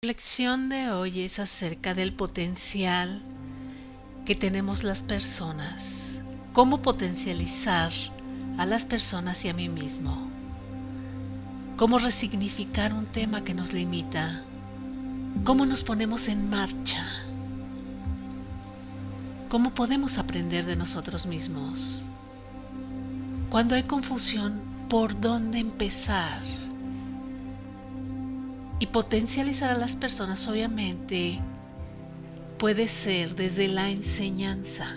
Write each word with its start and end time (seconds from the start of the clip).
La 0.00 0.10
reflexión 0.10 0.68
de 0.68 0.92
hoy 0.92 1.22
es 1.22 1.40
acerca 1.40 1.92
del 1.92 2.12
potencial 2.12 3.20
que 4.24 4.36
tenemos 4.36 4.84
las 4.84 5.02
personas, 5.02 6.20
cómo 6.52 6.82
potencializar 6.82 7.90
a 8.58 8.64
las 8.64 8.84
personas 8.84 9.44
y 9.44 9.48
a 9.48 9.54
mí 9.54 9.68
mismo, 9.68 10.30
cómo 11.76 11.98
resignificar 11.98 12.92
un 12.92 13.06
tema 13.06 13.42
que 13.42 13.54
nos 13.54 13.72
limita, 13.72 14.44
cómo 15.42 15.66
nos 15.66 15.82
ponemos 15.82 16.28
en 16.28 16.48
marcha, 16.48 17.04
cómo 19.48 19.74
podemos 19.74 20.18
aprender 20.18 20.64
de 20.64 20.76
nosotros 20.76 21.26
mismos. 21.26 22.06
Cuando 23.50 23.74
hay 23.74 23.82
confusión, 23.82 24.60
¿por 24.88 25.20
dónde 25.20 25.58
empezar? 25.58 26.67
Y 28.80 28.86
potencializar 28.86 29.72
a 29.72 29.78
las 29.78 29.96
personas 29.96 30.46
obviamente 30.48 31.40
puede 32.58 32.88
ser 32.88 33.34
desde 33.34 33.68
la 33.68 33.90
enseñanza. 33.90 34.94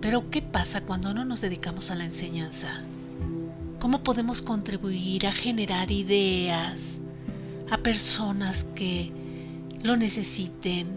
Pero 0.00 0.30
¿qué 0.30 0.42
pasa 0.42 0.80
cuando 0.82 1.14
no 1.14 1.24
nos 1.24 1.40
dedicamos 1.40 1.90
a 1.90 1.94
la 1.94 2.04
enseñanza? 2.04 2.82
¿Cómo 3.78 4.02
podemos 4.02 4.42
contribuir 4.42 5.26
a 5.26 5.32
generar 5.32 5.90
ideas 5.90 7.00
a 7.70 7.78
personas 7.78 8.64
que 8.64 9.12
lo 9.82 9.96
necesiten 9.96 10.88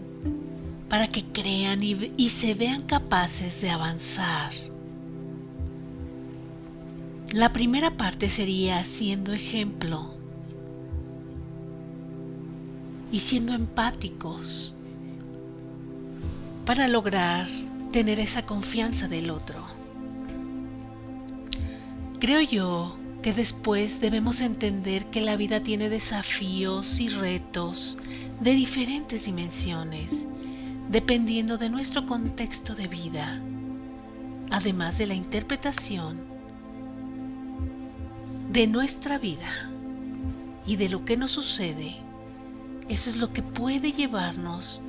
para 0.88 1.08
que 1.08 1.24
crean 1.24 1.82
y, 1.82 2.28
se 2.28 2.54
vean 2.54 2.82
capaces 2.82 3.60
de 3.62 3.70
avanzar? 3.70 4.52
La 7.32 7.52
primera 7.52 7.96
parte 7.96 8.28
sería 8.28 8.84
siendo 8.84 9.32
ejemplo 9.32 10.13
y 13.14 13.20
siendo 13.20 13.52
empáticos 13.52 14.74
para 16.66 16.88
lograr 16.88 17.46
tener 17.92 18.18
esa 18.18 18.44
confianza 18.44 19.06
del 19.06 19.30
otro. 19.30 19.64
Creo 22.18 22.40
yo 22.40 22.98
que 23.22 23.32
después 23.32 24.00
debemos 24.00 24.40
entender 24.40 25.06
que 25.12 25.20
la 25.20 25.36
vida 25.36 25.62
tiene 25.62 25.90
desafíos 25.90 26.98
y 26.98 27.08
retos 27.08 27.98
de 28.40 28.56
diferentes 28.56 29.26
dimensiones, 29.26 30.26
dependiendo 30.90 31.56
de 31.56 31.70
nuestro 31.70 32.06
contexto 32.06 32.74
de 32.74 32.88
vida, 32.88 33.40
además 34.50 34.98
de 34.98 35.06
la 35.06 35.14
interpretación 35.14 36.18
de 38.50 38.66
nuestra 38.66 39.18
vida 39.18 39.70
y 40.66 40.74
de 40.74 40.88
lo 40.88 41.04
que 41.04 41.16
nos 41.16 41.30
sucede 41.30 42.03
eso 42.88 43.10
es 43.10 43.16
lo 43.16 43.32
que 43.32 43.42
puede 43.42 43.92
llevarnos 43.92 44.82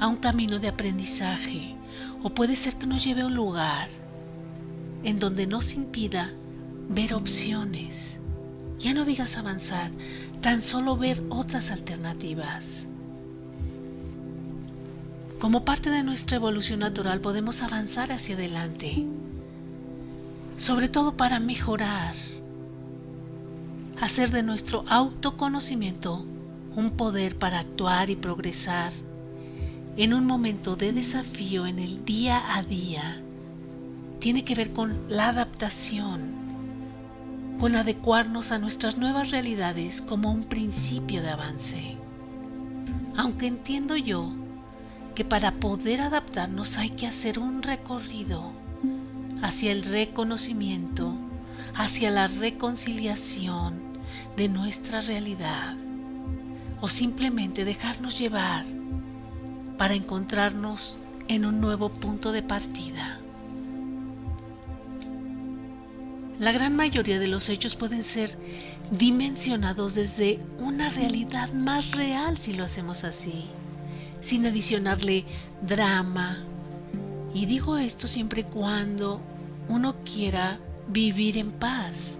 a 0.00 0.06
un 0.06 0.16
camino 0.16 0.58
de 0.58 0.68
aprendizaje 0.68 1.76
o 2.22 2.30
puede 2.30 2.56
ser 2.56 2.76
que 2.76 2.86
nos 2.86 3.04
lleve 3.04 3.22
a 3.22 3.26
un 3.26 3.34
lugar 3.34 3.88
en 5.04 5.18
donde 5.18 5.46
nos 5.46 5.74
impida 5.74 6.32
ver 6.88 7.14
opciones. 7.14 8.18
Ya 8.78 8.94
no 8.94 9.04
digas 9.04 9.36
avanzar, 9.36 9.90
tan 10.40 10.60
solo 10.60 10.96
ver 10.96 11.22
otras 11.28 11.70
alternativas. 11.70 12.86
Como 15.38 15.64
parte 15.64 15.90
de 15.90 16.02
nuestra 16.02 16.36
evolución 16.36 16.80
natural 16.80 17.20
podemos 17.20 17.62
avanzar 17.62 18.12
hacia 18.12 18.36
adelante, 18.36 19.04
sobre 20.56 20.88
todo 20.88 21.16
para 21.16 21.40
mejorar, 21.40 22.14
hacer 24.00 24.30
de 24.30 24.42
nuestro 24.42 24.84
autoconocimiento 24.88 26.24
un 26.76 26.92
poder 26.92 27.38
para 27.38 27.60
actuar 27.60 28.10
y 28.10 28.16
progresar 28.16 28.92
en 29.96 30.14
un 30.14 30.24
momento 30.24 30.74
de 30.74 30.92
desafío 30.92 31.66
en 31.66 31.78
el 31.78 32.04
día 32.04 32.56
a 32.56 32.62
día 32.62 33.20
tiene 34.20 34.42
que 34.42 34.54
ver 34.54 34.72
con 34.72 34.98
la 35.08 35.28
adaptación, 35.28 36.32
con 37.60 37.76
adecuarnos 37.76 38.52
a 38.52 38.58
nuestras 38.58 38.96
nuevas 38.96 39.30
realidades 39.30 40.00
como 40.00 40.32
un 40.32 40.44
principio 40.44 41.20
de 41.20 41.30
avance. 41.30 41.96
Aunque 43.16 43.48
entiendo 43.48 43.96
yo 43.96 44.32
que 45.14 45.26
para 45.26 45.52
poder 45.56 46.00
adaptarnos 46.00 46.78
hay 46.78 46.90
que 46.90 47.06
hacer 47.06 47.38
un 47.38 47.62
recorrido 47.62 48.52
hacia 49.42 49.72
el 49.72 49.82
reconocimiento, 49.82 51.14
hacia 51.74 52.10
la 52.10 52.28
reconciliación 52.28 53.78
de 54.36 54.48
nuestra 54.48 55.02
realidad 55.02 55.76
o 56.82 56.88
simplemente 56.88 57.64
dejarnos 57.64 58.18
llevar 58.18 58.66
para 59.78 59.94
encontrarnos 59.94 60.98
en 61.28 61.46
un 61.46 61.60
nuevo 61.60 61.88
punto 61.88 62.32
de 62.32 62.42
partida. 62.42 63.20
La 66.40 66.50
gran 66.50 66.74
mayoría 66.74 67.20
de 67.20 67.28
los 67.28 67.48
hechos 67.48 67.76
pueden 67.76 68.02
ser 68.02 68.36
dimensionados 68.90 69.94
desde 69.94 70.40
una 70.58 70.88
realidad 70.88 71.52
más 71.52 71.92
real 71.92 72.36
si 72.36 72.52
lo 72.52 72.64
hacemos 72.64 73.04
así, 73.04 73.44
sin 74.20 74.44
adicionarle 74.44 75.24
drama. 75.62 76.42
Y 77.32 77.46
digo 77.46 77.78
esto 77.78 78.08
siempre 78.08 78.40
y 78.40 78.44
cuando 78.44 79.20
uno 79.68 79.94
quiera 80.04 80.58
vivir 80.88 81.38
en 81.38 81.52
paz, 81.52 82.18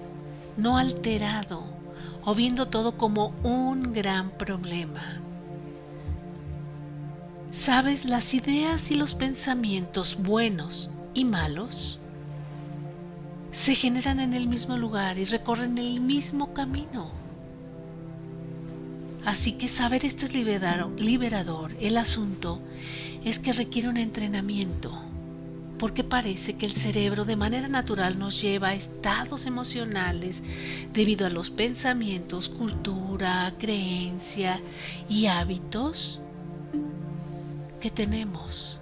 no 0.56 0.78
alterado 0.78 1.81
o 2.24 2.34
viendo 2.34 2.66
todo 2.66 2.96
como 2.96 3.34
un 3.42 3.92
gran 3.92 4.30
problema. 4.30 5.20
¿Sabes 7.50 8.04
las 8.04 8.32
ideas 8.34 8.90
y 8.90 8.94
los 8.94 9.14
pensamientos 9.14 10.18
buenos 10.22 10.90
y 11.14 11.24
malos? 11.24 12.00
Se 13.50 13.74
generan 13.74 14.20
en 14.20 14.32
el 14.32 14.48
mismo 14.48 14.78
lugar 14.78 15.18
y 15.18 15.24
recorren 15.24 15.76
el 15.76 16.00
mismo 16.00 16.54
camino. 16.54 17.10
Así 19.26 19.52
que 19.52 19.68
saber 19.68 20.04
esto 20.04 20.24
es 20.24 20.34
liberador. 20.34 21.72
El 21.80 21.98
asunto 21.98 22.60
es 23.24 23.38
que 23.38 23.52
requiere 23.52 23.88
un 23.88 23.98
entrenamiento 23.98 25.11
porque 25.82 26.04
parece 26.04 26.54
que 26.54 26.64
el 26.64 26.74
cerebro 26.74 27.24
de 27.24 27.34
manera 27.34 27.66
natural 27.66 28.16
nos 28.16 28.40
lleva 28.40 28.68
a 28.68 28.74
estados 28.74 29.46
emocionales 29.46 30.44
debido 30.92 31.26
a 31.26 31.28
los 31.28 31.50
pensamientos, 31.50 32.48
cultura, 32.48 33.52
creencia 33.58 34.60
y 35.08 35.26
hábitos 35.26 36.20
que 37.80 37.90
tenemos. 37.90 38.78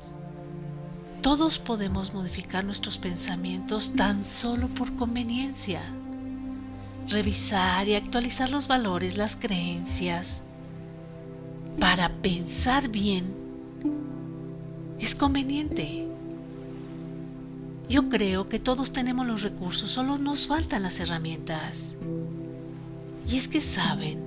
Todos 1.22 1.59
podemos 1.59 2.12
modificar 2.12 2.66
nuestros 2.66 2.99
pensamientos 2.99 3.97
tan 3.97 4.27
solo 4.27 4.69
por 4.69 4.94
conveniencia. 4.94 5.81
Revisar 7.09 7.88
y 7.88 7.94
actualizar 7.94 8.50
los 8.50 8.69
valores, 8.69 9.17
las 9.17 9.37
creencias. 9.37 10.43
Para 11.78 12.11
pensar 12.11 12.88
bien 12.88 13.34
es 14.99 15.15
conveniente. 15.15 16.09
Yo 17.91 18.09
creo 18.09 18.47
que 18.47 18.61
todos 18.61 18.93
tenemos 18.93 19.27
los 19.27 19.43
recursos, 19.43 19.91
solo 19.91 20.17
nos 20.17 20.47
faltan 20.47 20.84
las 20.84 21.01
herramientas. 21.01 21.97
Y 23.28 23.37
es 23.37 23.49
que 23.49 23.61
saben, 23.61 24.21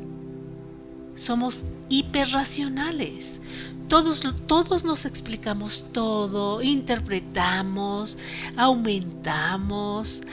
somos 1.16 1.64
hiperracionales. 1.88 3.40
Todos, 3.88 4.22
todos 4.48 4.84
nos 4.84 5.06
explicamos 5.06 5.86
todo, 5.94 6.62
interpretamos, 6.62 8.18
aumentamos, 8.58 10.24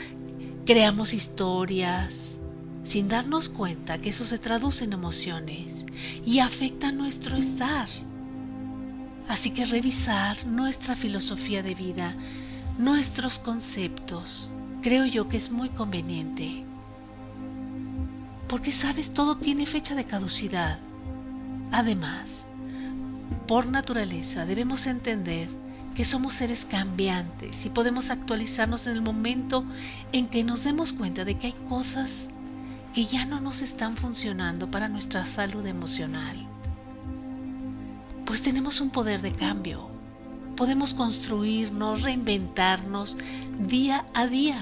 creamos 0.67 1.15
historias, 1.15 2.41
sin 2.83 3.09
darnos 3.09 3.49
cuenta 3.49 3.99
que 3.99 4.09
eso 4.09 4.25
se 4.25 4.41
traduce 4.41 4.85
en 4.85 4.93
emociones 4.93 5.87
y 6.27 6.41
afecta 6.41 6.91
nuestro 6.91 7.37
estar. 7.37 7.89
Así 9.29 9.53
que 9.53 9.67
revisar 9.67 10.45
nuestra 10.49 10.97
filosofía 10.97 11.63
de 11.63 11.77
vida 11.77 12.17
nuestros 12.81 13.39
conceptos, 13.39 14.49
creo 14.81 15.05
yo 15.05 15.29
que 15.29 15.37
es 15.37 15.51
muy 15.51 15.69
conveniente. 15.69 16.65
Porque 18.49 18.73
sabes, 18.73 19.13
todo 19.13 19.37
tiene 19.37 19.67
fecha 19.67 19.95
de 19.95 20.05
caducidad. 20.05 20.79
Además, 21.73 22.47
por 23.47 23.67
naturaleza 23.67 24.47
debemos 24.47 24.87
entender 24.87 25.47
que 25.95 26.07
somos 26.07 26.33
seres 26.33 26.65
cambiantes 26.65 27.67
y 27.67 27.69
podemos 27.69 28.09
actualizarnos 28.09 28.87
en 28.87 28.95
el 28.95 29.03
momento 29.03 29.63
en 30.13 30.27
que 30.27 30.43
nos 30.43 30.65
demos 30.65 30.95
cuenta 30.95 31.27
de 31.27 31.37
que 31.37 31.49
hay 31.49 31.55
cosas 31.69 32.29
que 32.95 33.05
ya 33.05 33.27
no 33.27 33.41
nos 33.41 33.61
están 33.61 33.99
funcionando 33.99 34.71
para 34.71 34.89
nuestra 34.89 35.27
salud 35.27 35.67
emocional. 35.67 36.47
Pues 38.25 38.41
tenemos 38.41 38.81
un 38.81 38.89
poder 38.89 39.21
de 39.21 39.33
cambio 39.33 40.00
podemos 40.61 40.93
construirnos, 40.93 42.03
reinventarnos 42.03 43.17
día 43.59 44.05
a 44.13 44.27
día. 44.27 44.61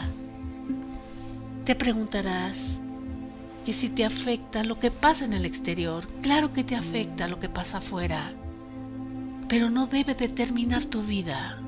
Te 1.65 1.75
preguntarás, 1.75 2.79
que 3.65 3.73
si 3.73 3.89
te 3.89 4.05
afecta 4.05 4.63
lo 4.63 4.79
que 4.79 4.93
pasa 4.93 5.25
en 5.25 5.33
el 5.33 5.45
exterior, 5.45 6.07
claro 6.23 6.53
que 6.53 6.63
te 6.63 6.77
afecta 6.77 7.27
lo 7.27 7.41
que 7.41 7.49
pasa 7.49 7.79
afuera, 7.79 8.33
pero 9.49 9.71
no 9.71 9.89
debe 9.89 10.15
determinar 10.15 10.85
tu 10.85 11.03
vida. 11.03 11.61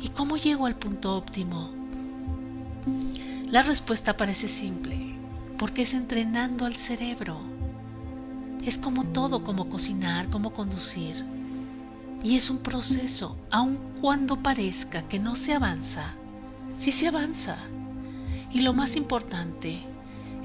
¿Y 0.00 0.06
cómo 0.10 0.36
llego 0.36 0.66
al 0.66 0.76
punto 0.76 1.16
óptimo? 1.16 1.70
La 3.50 3.62
respuesta 3.62 4.16
parece 4.16 4.46
simple, 4.46 5.16
porque 5.58 5.82
es 5.82 5.92
entrenando 5.92 6.66
al 6.66 6.74
cerebro. 6.74 7.40
Es 8.64 8.78
como 8.78 9.02
todo, 9.06 9.42
como 9.42 9.68
cocinar, 9.68 10.30
como 10.30 10.52
conducir. 10.52 11.41
Y 12.22 12.36
es 12.36 12.50
un 12.50 12.58
proceso, 12.58 13.36
aun 13.50 13.78
cuando 14.00 14.42
parezca 14.42 15.02
que 15.08 15.18
no 15.18 15.36
se 15.36 15.54
avanza, 15.54 16.14
sí 16.76 16.92
se 16.92 17.08
avanza. 17.08 17.58
Y 18.52 18.60
lo 18.60 18.72
más 18.72 18.96
importante 18.96 19.82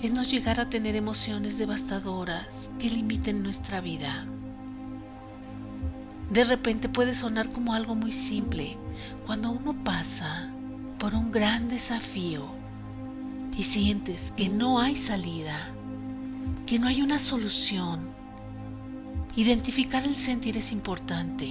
es 0.02 0.12
no 0.12 0.24
llegar 0.24 0.60
a 0.60 0.70
tener 0.70 0.96
emociones 0.96 1.58
devastadoras 1.58 2.72
que 2.80 2.90
limiten 2.90 3.44
nuestra 3.44 3.82
vida. 3.82 4.26
De 6.32 6.44
repente 6.44 6.90
puede 6.90 7.14
sonar 7.14 7.50
como 7.52 7.74
algo 7.74 7.96
muy 7.96 8.12
simple 8.12 8.78
cuando 9.26 9.52
uno 9.52 9.84
pasa 9.84 10.52
por 11.00 11.16
un 11.16 11.32
gran 11.32 11.70
desafío 11.70 12.46
y 13.58 13.64
sientes 13.64 14.34
que 14.36 14.50
no 14.50 14.80
hay 14.80 14.96
salida, 14.96 15.70
que 16.66 16.80
no 16.80 16.88
hay 16.88 17.02
una 17.02 17.20
solución. 17.20 18.17
Identificar 19.38 20.04
el 20.04 20.16
sentir 20.16 20.58
es 20.58 20.72
importante. 20.72 21.46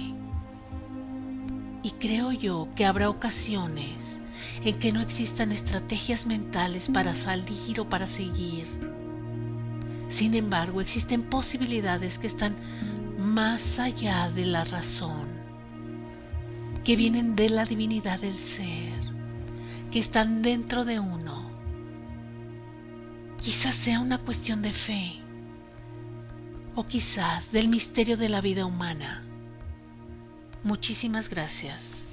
Y 1.83 1.91
creo 1.91 2.33
yo 2.33 2.67
que 2.75 2.85
habrá 2.85 3.09
ocasiones 3.09 4.19
en 4.65 4.77
que 4.77 4.91
no 4.91 4.99
existan 4.99 5.53
estrategias 5.53 6.25
mentales 6.25 6.89
para 6.89 7.15
salir 7.15 7.79
o 7.79 7.87
para 7.87 8.09
seguir. 8.09 8.67
Sin 10.09 10.33
embargo, 10.33 10.81
existen 10.81 11.23
posibilidades 11.23 12.19
que 12.19 12.27
están 12.27 12.57
más 13.17 13.79
allá 13.79 14.29
de 14.31 14.45
la 14.45 14.65
razón, 14.65 15.29
que 16.83 16.97
vienen 16.97 17.37
de 17.37 17.49
la 17.49 17.63
divinidad 17.63 18.19
del 18.19 18.37
ser, 18.37 18.99
que 19.91 19.99
están 19.99 20.41
dentro 20.41 20.83
de 20.83 20.99
uno. 20.99 21.49
Quizás 23.39 23.75
sea 23.75 24.01
una 24.01 24.17
cuestión 24.17 24.61
de 24.61 24.73
fe 24.73 25.21
o 26.77 26.85
quizás 26.85 27.51
del 27.51 27.69
misterio 27.69 28.17
de 28.17 28.29
la 28.29 28.39
vida 28.39 28.67
humana. 28.67 29.23
Muchísimas 30.61 31.27
gracias. 31.27 32.05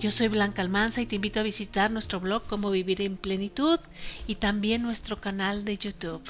Yo 0.00 0.10
soy 0.10 0.28
Blanca 0.28 0.62
Almanza 0.62 1.02
y 1.02 1.06
te 1.06 1.16
invito 1.16 1.38
a 1.38 1.42
visitar 1.42 1.90
nuestro 1.90 2.18
blog 2.18 2.46
Cómo 2.46 2.70
Vivir 2.70 3.02
en 3.02 3.18
Plenitud 3.18 3.78
y 4.26 4.36
también 4.36 4.80
nuestro 4.80 5.20
canal 5.20 5.66
de 5.66 5.76
YouTube. 5.76 6.22